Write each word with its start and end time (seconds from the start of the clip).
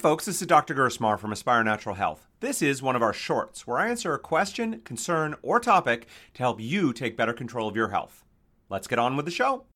folks, 0.00 0.24
this 0.24 0.40
is 0.40 0.46
Dr. 0.46 0.74
Gersmar 0.74 1.18
from 1.18 1.30
Aspire 1.30 1.62
Natural 1.62 1.94
Health. 1.94 2.26
This 2.40 2.62
is 2.62 2.80
one 2.80 2.96
of 2.96 3.02
our 3.02 3.12
shorts 3.12 3.66
where 3.66 3.76
I 3.76 3.90
answer 3.90 4.14
a 4.14 4.18
question, 4.18 4.80
concern, 4.80 5.36
or 5.42 5.60
topic 5.60 6.06
to 6.32 6.42
help 6.42 6.58
you 6.58 6.94
take 6.94 7.18
better 7.18 7.34
control 7.34 7.68
of 7.68 7.76
your 7.76 7.88
health. 7.88 8.24
Let's 8.70 8.88
get 8.88 8.98
on 8.98 9.14
with 9.14 9.26
the 9.26 9.30
show. 9.30 9.66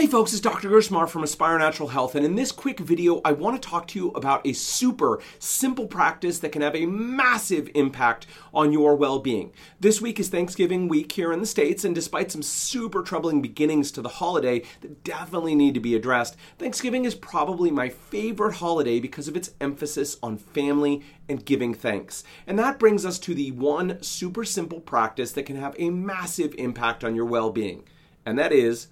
Hey 0.00 0.06
folks, 0.06 0.32
it's 0.32 0.40
Dr. 0.40 0.70
Gersmar 0.70 1.06
from 1.06 1.22
Aspire 1.22 1.58
Natural 1.58 1.90
Health, 1.90 2.14
and 2.14 2.24
in 2.24 2.34
this 2.34 2.52
quick 2.52 2.80
video, 2.80 3.20
I 3.22 3.32
want 3.32 3.60
to 3.60 3.68
talk 3.68 3.86
to 3.88 3.98
you 3.98 4.08
about 4.12 4.46
a 4.46 4.54
super 4.54 5.20
simple 5.38 5.86
practice 5.86 6.38
that 6.38 6.52
can 6.52 6.62
have 6.62 6.74
a 6.74 6.86
massive 6.86 7.68
impact 7.74 8.26
on 8.54 8.72
your 8.72 8.96
well 8.96 9.18
being. 9.18 9.52
This 9.78 10.00
week 10.00 10.18
is 10.18 10.30
Thanksgiving 10.30 10.88
week 10.88 11.12
here 11.12 11.34
in 11.34 11.40
the 11.40 11.44
States, 11.44 11.84
and 11.84 11.94
despite 11.94 12.32
some 12.32 12.40
super 12.40 13.02
troubling 13.02 13.42
beginnings 13.42 13.90
to 13.90 14.00
the 14.00 14.08
holiday 14.08 14.62
that 14.80 15.04
definitely 15.04 15.54
need 15.54 15.74
to 15.74 15.80
be 15.80 15.94
addressed, 15.94 16.34
Thanksgiving 16.56 17.04
is 17.04 17.14
probably 17.14 17.70
my 17.70 17.90
favorite 17.90 18.54
holiday 18.54 19.00
because 19.00 19.28
of 19.28 19.36
its 19.36 19.50
emphasis 19.60 20.16
on 20.22 20.38
family 20.38 21.02
and 21.28 21.44
giving 21.44 21.74
thanks. 21.74 22.24
And 22.46 22.58
that 22.58 22.78
brings 22.78 23.04
us 23.04 23.18
to 23.18 23.34
the 23.34 23.50
one 23.50 24.02
super 24.02 24.46
simple 24.46 24.80
practice 24.80 25.32
that 25.32 25.44
can 25.44 25.56
have 25.56 25.76
a 25.78 25.90
massive 25.90 26.54
impact 26.56 27.04
on 27.04 27.14
your 27.14 27.26
well 27.26 27.50
being, 27.50 27.84
and 28.24 28.38
that 28.38 28.50
is 28.50 28.86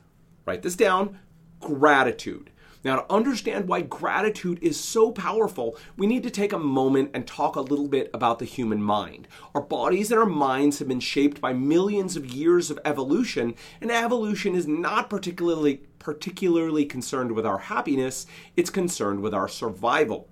Write 0.49 0.63
this 0.63 0.77
down 0.77 1.19
gratitude. 1.61 2.49
Now, 2.83 2.97
to 2.97 3.13
understand 3.13 3.69
why 3.69 3.83
gratitude 3.83 4.59
is 4.63 4.81
so 4.81 5.13
powerful, 5.13 5.77
we 5.99 6.07
need 6.07 6.23
to 6.23 6.31
take 6.31 6.55
a 6.55 6.59
moment 6.59 7.11
and 7.13 7.27
talk 7.27 7.57
a 7.57 7.61
little 7.61 7.87
bit 7.87 8.09
about 8.15 8.39
the 8.39 8.47
human 8.47 8.83
mind. 8.83 9.29
Our 9.55 9.61
bodies 9.61 10.11
and 10.11 10.19
our 10.19 10.25
minds 10.25 10.79
have 10.79 10.89
been 10.89 11.01
shaped 11.01 11.39
by 11.43 11.53
millions 11.53 12.17
of 12.17 12.25
years 12.25 12.71
of 12.71 12.79
evolution, 12.87 13.57
and 13.83 13.91
evolution 13.91 14.55
is 14.55 14.67
not 14.67 15.11
particularly 15.11 15.83
particularly 15.99 16.87
concerned 16.87 17.33
with 17.33 17.45
our 17.45 17.59
happiness, 17.59 18.25
it's 18.57 18.71
concerned 18.71 19.21
with 19.21 19.35
our 19.35 19.49
survival. 19.49 20.31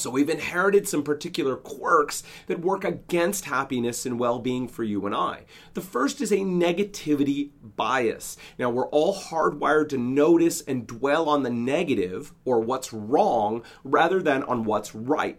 So 0.00 0.10
we've 0.10 0.30
inherited 0.30 0.88
some 0.88 1.02
particular 1.02 1.56
quirks 1.56 2.22
that 2.46 2.60
work 2.60 2.84
against 2.84 3.44
happiness 3.44 4.06
and 4.06 4.18
well 4.18 4.38
being 4.38 4.66
for 4.66 4.82
you 4.82 5.04
and 5.04 5.14
I. 5.14 5.44
The 5.74 5.80
first 5.80 6.20
is 6.20 6.32
a 6.32 6.38
negativity 6.38 7.50
bias. 7.62 8.36
Now, 8.58 8.70
we're 8.70 8.88
all 8.88 9.14
hardwired 9.14 9.90
to 9.90 9.98
notice 9.98 10.62
and 10.62 10.86
dwell 10.86 11.28
on 11.28 11.42
the 11.42 11.50
negative 11.50 12.32
or 12.44 12.60
what's 12.60 12.92
wrong 12.92 13.62
rather 13.84 14.22
than 14.22 14.42
on 14.44 14.64
what's 14.64 14.94
right. 14.94 15.38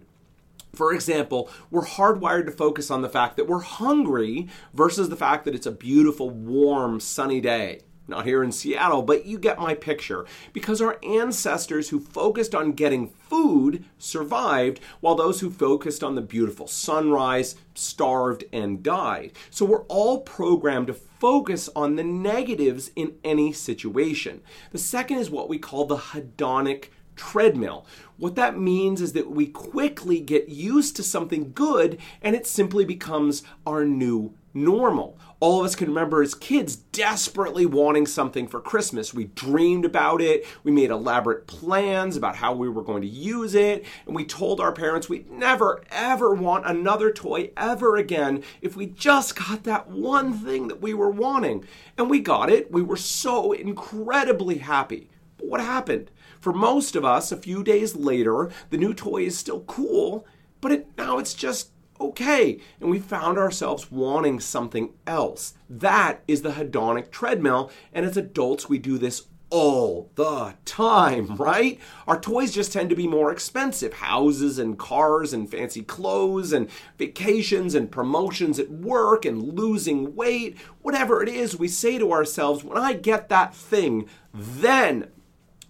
For 0.73 0.93
example, 0.93 1.49
we're 1.69 1.81
hardwired 1.81 2.45
to 2.45 2.51
focus 2.51 2.89
on 2.89 3.01
the 3.01 3.09
fact 3.09 3.35
that 3.37 3.47
we're 3.47 3.59
hungry 3.59 4.47
versus 4.73 5.09
the 5.09 5.17
fact 5.17 5.43
that 5.45 5.55
it's 5.55 5.65
a 5.65 5.71
beautiful, 5.71 6.29
warm, 6.29 6.99
sunny 6.99 7.41
day 7.41 7.81
not 8.11 8.25
here 8.25 8.43
in 8.43 8.51
Seattle, 8.51 9.01
but 9.01 9.25
you 9.25 9.39
get 9.39 9.59
my 9.59 9.73
picture. 9.73 10.25
Because 10.53 10.81
our 10.81 10.99
ancestors 11.03 11.89
who 11.89 11.99
focused 11.99 12.53
on 12.53 12.73
getting 12.73 13.07
food 13.07 13.83
survived, 13.97 14.79
while 14.99 15.15
those 15.15 15.39
who 15.39 15.49
focused 15.49 16.03
on 16.03 16.15
the 16.15 16.21
beautiful 16.21 16.67
sunrise 16.67 17.55
starved 17.73 18.43
and 18.53 18.83
died. 18.83 19.31
So 19.49 19.65
we're 19.65 19.83
all 19.83 20.21
programmed 20.21 20.87
to 20.87 20.93
focus 20.93 21.69
on 21.75 21.95
the 21.95 22.03
negatives 22.03 22.91
in 22.95 23.15
any 23.23 23.53
situation. 23.53 24.41
The 24.71 24.77
second 24.77 25.17
is 25.17 25.29
what 25.29 25.49
we 25.49 25.57
call 25.57 25.85
the 25.85 25.97
hedonic 25.97 26.89
treadmill. 27.15 27.85
What 28.17 28.35
that 28.35 28.57
means 28.57 29.01
is 29.01 29.13
that 29.13 29.29
we 29.29 29.47
quickly 29.47 30.19
get 30.19 30.49
used 30.49 30.95
to 30.95 31.03
something 31.03 31.51
good 31.53 31.99
and 32.21 32.35
it 32.35 32.47
simply 32.47 32.85
becomes 32.85 33.43
our 33.65 33.85
new 33.85 34.33
normal. 34.53 35.17
All 35.39 35.59
of 35.59 35.65
us 35.65 35.75
can 35.75 35.87
remember 35.87 36.21
as 36.21 36.35
kids 36.35 36.75
desperately 36.75 37.65
wanting 37.65 38.05
something 38.05 38.47
for 38.47 38.59
Christmas. 38.59 39.13
We 39.13 39.25
dreamed 39.25 39.85
about 39.85 40.21
it, 40.21 40.45
we 40.63 40.71
made 40.71 40.91
elaborate 40.91 41.47
plans 41.47 42.15
about 42.15 42.35
how 42.35 42.53
we 42.53 42.69
were 42.69 42.83
going 42.83 43.01
to 43.01 43.07
use 43.07 43.55
it, 43.55 43.85
and 44.05 44.15
we 44.15 44.25
told 44.25 44.59
our 44.59 44.71
parents 44.71 45.09
we'd 45.09 45.31
never 45.31 45.83
ever 45.89 46.33
want 46.33 46.65
another 46.65 47.11
toy 47.11 47.51
ever 47.57 47.95
again 47.95 48.43
if 48.61 48.75
we 48.75 48.85
just 48.85 49.35
got 49.35 49.63
that 49.63 49.89
one 49.89 50.33
thing 50.33 50.67
that 50.67 50.81
we 50.81 50.93
were 50.93 51.09
wanting. 51.09 51.65
And 51.97 52.09
we 52.09 52.19
got 52.19 52.49
it. 52.49 52.71
We 52.71 52.81
were 52.81 52.97
so 52.97 53.51
incredibly 53.51 54.59
happy. 54.59 55.09
But 55.37 55.47
what 55.47 55.61
happened? 55.61 56.11
For 56.39 56.53
most 56.53 56.95
of 56.95 57.05
us, 57.05 57.31
a 57.31 57.37
few 57.37 57.63
days 57.63 57.95
later, 57.95 58.49
the 58.69 58.77
new 58.77 58.93
toy 58.93 59.23
is 59.23 59.37
still 59.37 59.61
cool, 59.61 60.25
but 60.59 60.71
it, 60.71 60.87
now 60.97 61.17
it's 61.17 61.33
just 61.33 61.70
okay. 62.09 62.59
And 62.79 62.89
we 62.89 62.99
found 62.99 63.37
ourselves 63.37 63.91
wanting 63.91 64.39
something 64.39 64.93
else. 65.07 65.53
That 65.69 66.21
is 66.27 66.41
the 66.41 66.51
hedonic 66.51 67.11
treadmill. 67.11 67.71
And 67.93 68.05
as 68.05 68.17
adults, 68.17 68.69
we 68.69 68.77
do 68.77 68.97
this 68.97 69.27
all 69.51 70.09
the 70.15 70.55
time, 70.65 71.35
right? 71.35 71.79
Our 72.07 72.19
toys 72.19 72.53
just 72.53 72.73
tend 72.73 72.89
to 72.89 72.95
be 72.95 73.07
more 73.07 73.31
expensive 73.31 73.93
houses 73.93 74.57
and 74.57 74.79
cars 74.79 75.33
and 75.33 75.49
fancy 75.49 75.83
clothes 75.83 76.51
and 76.51 76.69
vacations 76.97 77.75
and 77.75 77.91
promotions 77.91 78.57
at 78.57 78.71
work 78.71 79.25
and 79.25 79.53
losing 79.53 80.15
weight. 80.15 80.57
Whatever 80.81 81.21
it 81.21 81.29
is, 81.29 81.59
we 81.59 81.67
say 81.67 81.99
to 81.99 82.11
ourselves, 82.11 82.63
when 82.63 82.77
I 82.77 82.93
get 82.93 83.29
that 83.29 83.53
thing, 83.53 84.07
then 84.33 85.09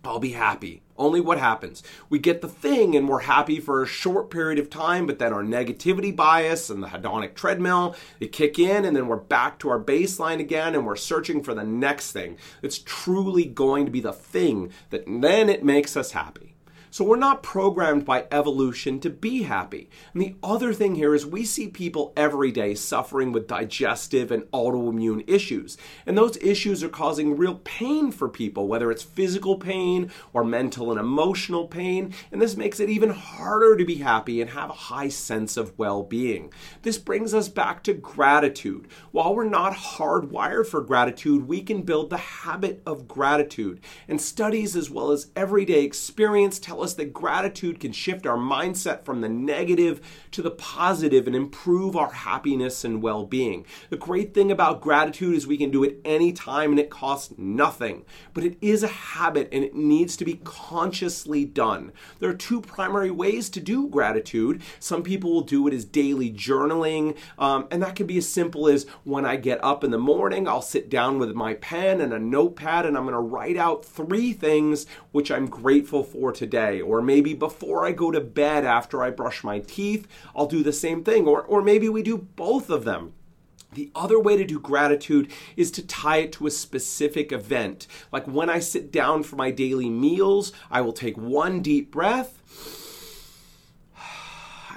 I'll 0.03 0.19
be 0.19 0.31
happy. 0.31 0.83
Only 0.97 1.21
what 1.21 1.39
happens? 1.39 1.83
We 2.09 2.19
get 2.19 2.41
the 2.41 2.47
thing 2.47 2.95
and 2.95 3.07
we're 3.07 3.21
happy 3.21 3.59
for 3.59 3.81
a 3.81 3.87
short 3.87 4.29
period 4.29 4.59
of 4.59 4.69
time, 4.69 5.05
but 5.07 5.19
then 5.19 5.33
our 5.33 5.43
negativity 5.43 6.15
bias 6.15 6.69
and 6.69 6.83
the 6.83 6.87
hedonic 6.87 7.35
treadmill, 7.35 7.95
they 8.19 8.27
kick 8.27 8.59
in 8.59 8.85
and 8.85 8.95
then 8.95 9.07
we're 9.07 9.17
back 9.17 9.59
to 9.59 9.69
our 9.69 9.79
baseline 9.79 10.39
again 10.39 10.75
and 10.75 10.85
we're 10.85 10.95
searching 10.95 11.41
for 11.41 11.53
the 11.53 11.63
next 11.63 12.11
thing. 12.11 12.37
It's 12.61 12.79
truly 12.79 13.45
going 13.45 13.85
to 13.85 13.91
be 13.91 14.01
the 14.01 14.13
thing 14.13 14.71
that 14.89 15.03
then 15.07 15.49
it 15.49 15.63
makes 15.63 15.97
us 15.97 16.11
happy. 16.11 16.55
So 16.93 17.05
we're 17.05 17.15
not 17.15 17.41
programmed 17.41 18.03
by 18.03 18.25
evolution 18.31 18.99
to 18.99 19.09
be 19.09 19.43
happy. 19.43 19.89
And 20.11 20.21
the 20.21 20.35
other 20.43 20.73
thing 20.73 20.95
here 20.95 21.15
is 21.15 21.25
we 21.25 21.45
see 21.45 21.69
people 21.69 22.11
every 22.17 22.51
day 22.51 22.75
suffering 22.75 23.31
with 23.31 23.47
digestive 23.47 24.29
and 24.29 24.43
autoimmune 24.51 25.23
issues. 25.25 25.77
And 26.05 26.17
those 26.17 26.35
issues 26.41 26.83
are 26.83 26.89
causing 26.89 27.37
real 27.37 27.61
pain 27.63 28.11
for 28.11 28.27
people, 28.27 28.67
whether 28.67 28.91
it's 28.91 29.03
physical 29.03 29.55
pain 29.55 30.11
or 30.33 30.43
mental 30.43 30.91
and 30.91 30.99
emotional 30.99 31.65
pain. 31.65 32.13
And 32.29 32.41
this 32.41 32.57
makes 32.57 32.81
it 32.81 32.89
even 32.89 33.11
harder 33.11 33.77
to 33.77 33.85
be 33.85 33.95
happy 33.95 34.41
and 34.41 34.49
have 34.49 34.69
a 34.69 34.73
high 34.73 35.07
sense 35.07 35.55
of 35.55 35.79
well 35.79 36.03
being. 36.03 36.51
This 36.81 36.97
brings 36.97 37.33
us 37.33 37.47
back 37.47 37.83
to 37.83 37.93
gratitude. 37.93 38.89
While 39.11 39.33
we're 39.33 39.45
not 39.45 39.71
hardwired 39.71 40.67
for 40.67 40.81
gratitude, 40.81 41.47
we 41.47 41.61
can 41.61 41.83
build 41.83 42.09
the 42.09 42.17
habit 42.17 42.81
of 42.85 43.07
gratitude. 43.07 43.79
And 44.09 44.19
studies 44.19 44.75
as 44.75 44.89
well 44.89 45.11
as 45.11 45.31
everyday 45.37 45.85
experience 45.85 46.59
tell 46.59 46.80
us 46.81 46.93
that 46.95 47.13
gratitude 47.13 47.79
can 47.79 47.91
shift 47.91 48.25
our 48.25 48.37
mindset 48.37 49.03
from 49.03 49.21
the 49.21 49.29
negative 49.29 50.01
to 50.31 50.41
the 50.41 50.51
positive 50.51 51.27
and 51.27 51.35
improve 51.35 51.95
our 51.95 52.11
happiness 52.11 52.83
and 52.83 53.01
well 53.01 53.25
being. 53.25 53.65
The 53.89 53.97
great 53.97 54.33
thing 54.33 54.51
about 54.51 54.81
gratitude 54.81 55.35
is 55.35 55.45
we 55.45 55.57
can 55.57 55.71
do 55.71 55.83
it 55.83 55.99
anytime 56.03 56.71
and 56.71 56.79
it 56.79 56.89
costs 56.89 57.33
nothing. 57.37 58.05
But 58.33 58.43
it 58.43 58.57
is 58.61 58.83
a 58.83 58.87
habit 58.87 59.49
and 59.51 59.63
it 59.63 59.75
needs 59.75 60.17
to 60.17 60.25
be 60.25 60.41
consciously 60.43 61.45
done. 61.45 61.91
There 62.19 62.29
are 62.29 62.35
two 62.35 62.61
primary 62.61 63.11
ways 63.11 63.49
to 63.51 63.59
do 63.59 63.87
gratitude. 63.87 64.61
Some 64.79 65.03
people 65.03 65.31
will 65.31 65.41
do 65.41 65.67
it 65.67 65.73
as 65.73 65.85
daily 65.85 66.31
journaling, 66.31 67.17
um, 67.37 67.67
and 67.71 67.81
that 67.83 67.95
can 67.95 68.07
be 68.07 68.17
as 68.17 68.27
simple 68.27 68.67
as 68.67 68.85
when 69.03 69.25
I 69.25 69.35
get 69.35 69.63
up 69.63 69.83
in 69.83 69.91
the 69.91 69.97
morning, 69.97 70.47
I'll 70.47 70.61
sit 70.61 70.89
down 70.89 71.19
with 71.19 71.33
my 71.33 71.55
pen 71.55 72.01
and 72.01 72.13
a 72.13 72.19
notepad 72.19 72.85
and 72.85 72.97
I'm 72.97 73.03
going 73.03 73.13
to 73.13 73.19
write 73.19 73.57
out 73.57 73.85
three 73.85 74.33
things 74.33 74.85
which 75.11 75.31
I'm 75.31 75.47
grateful 75.47 76.03
for 76.03 76.31
today 76.31 76.70
day, 76.71 76.81
or 76.81 77.01
maybe 77.01 77.33
before 77.33 77.85
I 77.85 77.91
go 77.91 78.11
to 78.11 78.21
bed 78.21 78.65
after 78.65 79.03
I 79.03 79.09
brush 79.09 79.43
my 79.43 79.59
teeth, 79.59 80.07
I'll 80.35 80.47
do 80.47 80.63
the 80.63 80.73
same 80.73 81.03
thing, 81.03 81.27
or, 81.27 81.41
or 81.43 81.61
maybe 81.61 81.89
we 81.89 82.03
do 82.03 82.17
both 82.17 82.69
of 82.69 82.83
them. 82.83 83.13
The 83.73 83.89
other 83.95 84.19
way 84.19 84.35
to 84.35 84.43
do 84.43 84.59
gratitude 84.59 85.31
is 85.55 85.71
to 85.71 85.85
tie 85.85 86.17
it 86.17 86.33
to 86.33 86.47
a 86.47 86.51
specific 86.51 87.31
event. 87.31 87.87
Like 88.11 88.27
when 88.27 88.49
I 88.49 88.59
sit 88.59 88.91
down 88.91 89.23
for 89.23 89.37
my 89.37 89.49
daily 89.49 89.89
meals, 89.89 90.51
I 90.69 90.81
will 90.81 90.91
take 90.91 91.17
one 91.17 91.61
deep 91.61 91.89
breath 91.89 92.41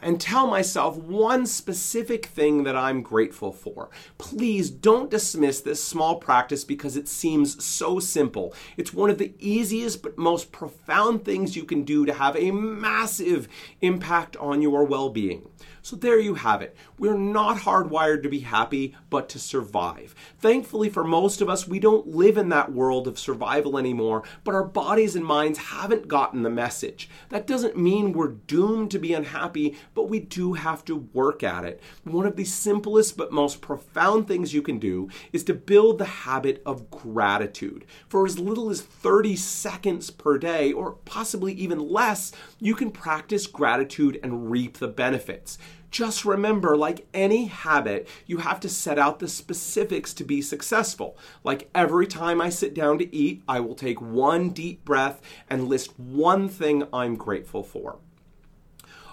and 0.04 0.20
tell 0.20 0.46
myself 0.46 0.98
one 0.98 1.46
specific 1.46 2.26
thing 2.26 2.64
that 2.64 2.76
I'm 2.76 3.00
grateful 3.00 3.52
for. 3.52 3.88
Please 4.18 4.68
don't 4.68 5.10
dismiss 5.10 5.62
this 5.62 5.82
small 5.82 6.16
practice 6.16 6.62
because 6.62 6.94
it 6.94 7.08
seems 7.08 7.64
so 7.64 7.98
simple. 7.98 8.54
It's 8.76 8.92
one 8.92 9.08
of 9.08 9.16
the 9.16 9.32
easiest 9.38 10.02
but 10.02 10.18
most 10.18 10.52
profound 10.52 11.24
things 11.24 11.56
you 11.56 11.64
can 11.64 11.84
do 11.84 12.04
to 12.04 12.12
have 12.12 12.36
a 12.36 12.50
massive 12.50 13.48
impact 13.80 14.36
on 14.36 14.60
your 14.60 14.84
well 14.84 15.08
being. 15.08 15.48
So 15.84 15.96
there 15.96 16.18
you 16.18 16.36
have 16.36 16.62
it. 16.62 16.74
We're 16.98 17.18
not 17.18 17.58
hardwired 17.58 18.22
to 18.22 18.30
be 18.30 18.40
happy, 18.40 18.96
but 19.10 19.28
to 19.28 19.38
survive. 19.38 20.14
Thankfully, 20.38 20.88
for 20.88 21.04
most 21.04 21.42
of 21.42 21.50
us, 21.50 21.68
we 21.68 21.78
don't 21.78 22.06
live 22.06 22.38
in 22.38 22.48
that 22.48 22.72
world 22.72 23.06
of 23.06 23.18
survival 23.18 23.76
anymore, 23.76 24.22
but 24.44 24.54
our 24.54 24.64
bodies 24.64 25.14
and 25.14 25.26
minds 25.26 25.58
haven't 25.58 26.08
gotten 26.08 26.42
the 26.42 26.48
message. 26.48 27.10
That 27.28 27.46
doesn't 27.46 27.76
mean 27.76 28.14
we're 28.14 28.28
doomed 28.28 28.92
to 28.92 28.98
be 28.98 29.12
unhappy, 29.12 29.76
but 29.94 30.08
we 30.08 30.20
do 30.20 30.54
have 30.54 30.84
to 30.84 31.08
work 31.12 31.42
at 31.42 31.64
it. 31.64 31.80
One 32.02 32.26
of 32.26 32.36
the 32.36 32.44
simplest 32.44 33.16
but 33.16 33.32
most 33.32 33.60
profound 33.60 34.28
things 34.28 34.52
you 34.52 34.62
can 34.62 34.78
do 34.78 35.08
is 35.32 35.44
to 35.44 35.54
build 35.54 35.98
the 35.98 36.04
habit 36.04 36.62
of 36.66 36.90
gratitude. 36.90 37.86
For 38.08 38.26
as 38.26 38.38
little 38.38 38.70
as 38.70 38.82
30 38.82 39.36
seconds 39.36 40.10
per 40.10 40.38
day, 40.38 40.72
or 40.72 40.92
possibly 41.04 41.52
even 41.54 41.88
less, 41.88 42.32
you 42.60 42.74
can 42.74 42.90
practice 42.90 43.46
gratitude 43.46 44.18
and 44.22 44.50
reap 44.50 44.78
the 44.78 44.88
benefits. 44.88 45.58
Just 45.94 46.24
remember, 46.24 46.76
like 46.76 47.06
any 47.14 47.46
habit, 47.46 48.08
you 48.26 48.38
have 48.38 48.58
to 48.60 48.68
set 48.68 48.98
out 48.98 49.20
the 49.20 49.28
specifics 49.28 50.12
to 50.14 50.24
be 50.24 50.42
successful. 50.42 51.16
Like 51.44 51.70
every 51.72 52.08
time 52.08 52.40
I 52.40 52.48
sit 52.48 52.74
down 52.74 52.98
to 52.98 53.14
eat, 53.14 53.44
I 53.46 53.60
will 53.60 53.76
take 53.76 54.00
one 54.00 54.50
deep 54.50 54.84
breath 54.84 55.22
and 55.48 55.68
list 55.68 55.96
one 55.96 56.48
thing 56.48 56.82
I'm 56.92 57.14
grateful 57.14 57.62
for. 57.62 57.98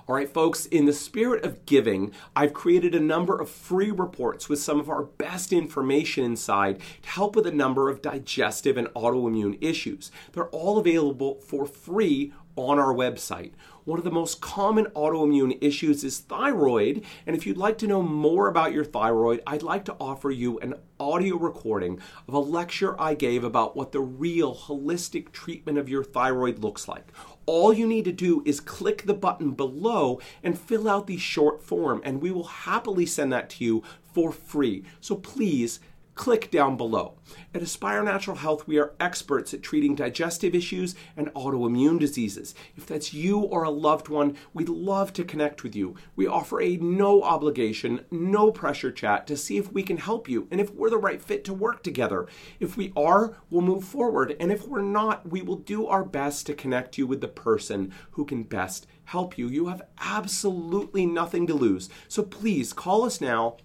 All 0.07 0.15
right, 0.15 0.29
folks, 0.29 0.65
in 0.65 0.85
the 0.85 0.93
spirit 0.93 1.45
of 1.45 1.65
giving, 1.65 2.11
I've 2.35 2.53
created 2.53 2.95
a 2.95 2.99
number 2.99 3.39
of 3.39 3.49
free 3.49 3.91
reports 3.91 4.49
with 4.49 4.59
some 4.59 4.79
of 4.79 4.89
our 4.89 5.03
best 5.03 5.53
information 5.53 6.23
inside 6.23 6.81
to 7.03 7.09
help 7.09 7.35
with 7.35 7.45
a 7.45 7.51
number 7.51 7.87
of 7.87 8.01
digestive 8.01 8.77
and 8.77 8.87
autoimmune 8.89 9.57
issues. 9.61 10.11
They're 10.33 10.49
all 10.49 10.79
available 10.79 11.39
for 11.41 11.65
free 11.65 12.33
on 12.55 12.79
our 12.79 12.93
website. 12.93 13.51
One 13.83 13.97
of 13.97 14.05
the 14.05 14.11
most 14.11 14.41
common 14.41 14.85
autoimmune 14.95 15.57
issues 15.59 16.03
is 16.03 16.19
thyroid, 16.19 17.03
and 17.25 17.35
if 17.35 17.47
you'd 17.47 17.57
like 17.57 17.79
to 17.79 17.87
know 17.87 18.03
more 18.03 18.47
about 18.47 18.73
your 18.73 18.85
thyroid, 18.85 19.41
I'd 19.47 19.63
like 19.63 19.85
to 19.85 19.95
offer 19.99 20.29
you 20.29 20.59
an 20.59 20.75
audio 20.99 21.35
recording 21.35 21.99
of 22.27 22.33
a 22.33 22.39
lecture 22.39 22.99
I 23.01 23.15
gave 23.15 23.43
about 23.43 23.75
what 23.75 23.91
the 23.91 24.01
real 24.01 24.55
holistic 24.55 25.31
treatment 25.31 25.79
of 25.79 25.89
your 25.89 26.03
thyroid 26.03 26.59
looks 26.59 26.87
like. 26.87 27.11
All 27.47 27.73
you 27.73 27.87
need 27.87 28.05
to 28.05 28.11
do 28.11 28.43
is 28.45 28.59
click 28.59 29.03
the 29.03 29.15
button 29.15 29.51
below 29.51 30.19
and 30.43 30.59
fill 30.59 30.87
out 30.87 31.07
the 31.07 31.17
short 31.17 31.63
form, 31.63 32.01
and 32.03 32.21
we 32.21 32.31
will 32.31 32.43
happily 32.43 33.07
send 33.07 33.33
that 33.33 33.49
to 33.51 33.65
you 33.65 33.83
for 34.13 34.31
free. 34.31 34.83
So 34.99 35.15
please 35.15 35.79
click 36.15 36.51
down 36.51 36.77
below. 36.77 37.13
At 37.53 37.61
Aspire 37.61 38.03
Natural 38.03 38.37
Health, 38.37 38.67
we 38.67 38.77
are 38.77 38.93
experts 38.99 39.53
at 39.53 39.63
treating 39.63 39.95
digestive 39.95 40.53
issues 40.53 40.95
and 41.15 41.33
autoimmune 41.33 41.99
diseases. 41.99 42.53
If 42.75 42.85
that's 42.85 43.13
you 43.13 43.39
or 43.39 43.63
a 43.63 43.69
loved 43.69 44.09
one, 44.09 44.35
we'd 44.53 44.69
love 44.69 45.13
to 45.13 45.23
connect 45.23 45.63
with 45.63 45.75
you. 45.75 45.95
We 46.15 46.27
offer 46.27 46.61
a 46.61 46.77
no 46.77 47.23
obligation, 47.23 48.05
no 48.11 48.51
pressure 48.51 48.91
chat 48.91 49.27
to 49.27 49.37
see 49.37 49.57
if 49.57 49.71
we 49.71 49.83
can 49.83 49.97
help 49.97 50.27
you 50.27 50.47
and 50.51 50.59
if 50.59 50.73
we're 50.73 50.89
the 50.89 50.97
right 50.97 51.21
fit 51.21 51.43
to 51.45 51.53
work 51.53 51.83
together. 51.83 52.27
If 52.59 52.77
we 52.77 52.91
are, 52.95 53.37
we'll 53.49 53.61
move 53.61 53.83
forward, 53.83 54.35
and 54.39 54.51
if 54.51 54.67
we're 54.67 54.81
not, 54.81 55.29
we 55.29 55.41
will 55.41 55.57
do 55.57 55.87
our 55.87 56.03
best 56.03 56.45
to 56.47 56.53
connect 56.53 56.97
you 56.97 57.07
with 57.07 57.21
the 57.21 57.27
person 57.27 57.93
who 58.11 58.25
can 58.25 58.43
best 58.43 58.87
help 59.05 59.37
you. 59.37 59.47
You 59.47 59.67
have 59.67 59.81
absolutely 59.99 61.05
nothing 61.05 61.47
to 61.47 61.53
lose. 61.53 61.89
So 62.07 62.23
please 62.23 62.73
call 62.73 63.03
us 63.05 63.21
now 63.21 63.57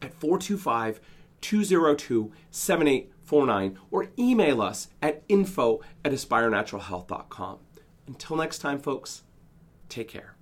at 0.00 0.14
425 0.14 1.00
202 1.42 2.32
7849 2.50 3.78
or 3.90 4.08
email 4.18 4.62
us 4.62 4.88
at 5.02 5.22
info 5.28 5.80
at 6.04 6.12
aspirenaturalhealth.com. 6.12 7.58
Until 8.06 8.36
next 8.36 8.58
time, 8.58 8.78
folks, 8.78 9.22
take 9.88 10.08
care. 10.08 10.36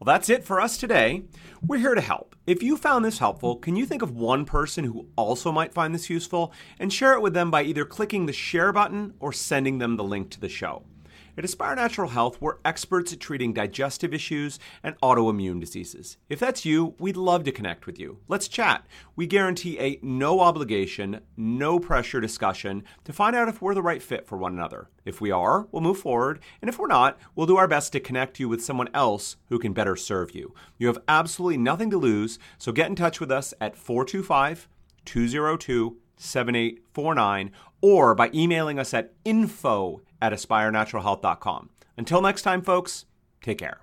Well, 0.00 0.12
that's 0.12 0.28
it 0.28 0.44
for 0.44 0.60
us 0.60 0.76
today. 0.76 1.22
We're 1.64 1.78
here 1.78 1.94
to 1.94 2.00
help. 2.00 2.34
If 2.46 2.62
you 2.62 2.76
found 2.76 3.04
this 3.04 3.18
helpful, 3.18 3.56
can 3.56 3.76
you 3.76 3.86
think 3.86 4.02
of 4.02 4.10
one 4.10 4.44
person 4.44 4.84
who 4.84 5.06
also 5.16 5.52
might 5.52 5.72
find 5.72 5.94
this 5.94 6.10
useful 6.10 6.52
and 6.78 6.92
share 6.92 7.14
it 7.14 7.22
with 7.22 7.32
them 7.32 7.50
by 7.50 7.62
either 7.62 7.84
clicking 7.84 8.26
the 8.26 8.32
share 8.32 8.72
button 8.72 9.14
or 9.20 9.32
sending 9.32 9.78
them 9.78 9.96
the 9.96 10.04
link 10.04 10.30
to 10.30 10.40
the 10.40 10.48
show? 10.48 10.84
At 11.36 11.44
Aspire 11.44 11.74
Natural 11.74 12.10
Health, 12.10 12.40
we're 12.40 12.58
experts 12.64 13.12
at 13.12 13.18
treating 13.18 13.52
digestive 13.52 14.14
issues 14.14 14.60
and 14.84 14.96
autoimmune 15.00 15.58
diseases. 15.58 16.16
If 16.28 16.38
that's 16.38 16.64
you, 16.64 16.94
we'd 17.00 17.16
love 17.16 17.42
to 17.42 17.50
connect 17.50 17.86
with 17.86 17.98
you. 17.98 18.18
Let's 18.28 18.46
chat. 18.46 18.86
We 19.16 19.26
guarantee 19.26 19.76
a 19.80 19.98
no 20.00 20.38
obligation, 20.38 21.22
no 21.36 21.80
pressure 21.80 22.20
discussion 22.20 22.84
to 23.02 23.12
find 23.12 23.34
out 23.34 23.48
if 23.48 23.60
we're 23.60 23.74
the 23.74 23.82
right 23.82 24.00
fit 24.00 24.28
for 24.28 24.38
one 24.38 24.52
another. 24.52 24.90
If 25.04 25.20
we 25.20 25.32
are, 25.32 25.66
we'll 25.72 25.82
move 25.82 25.98
forward, 25.98 26.38
and 26.62 26.68
if 26.68 26.78
we're 26.78 26.86
not, 26.86 27.18
we'll 27.34 27.48
do 27.48 27.56
our 27.56 27.66
best 27.66 27.90
to 27.94 28.00
connect 28.00 28.38
you 28.38 28.48
with 28.48 28.64
someone 28.64 28.88
else 28.94 29.36
who 29.48 29.58
can 29.58 29.72
better 29.72 29.96
serve 29.96 30.36
you. 30.36 30.54
You 30.78 30.86
have 30.86 31.02
absolutely 31.08 31.58
nothing 31.58 31.90
to 31.90 31.98
lose, 31.98 32.38
so 32.58 32.70
get 32.70 32.86
in 32.86 32.94
touch 32.94 33.18
with 33.18 33.32
us 33.32 33.52
at 33.60 33.74
425 33.74 34.68
202 35.04 35.96
7849 36.16 37.50
or 37.80 38.14
by 38.14 38.30
emailing 38.32 38.78
us 38.78 38.94
at 38.94 39.12
info 39.24 40.00
at 40.24 40.32
aspirenaturalhealth.com. 40.32 41.70
Until 41.96 42.20
next 42.22 42.42
time, 42.42 42.62
folks, 42.62 43.04
take 43.42 43.58
care. 43.58 43.72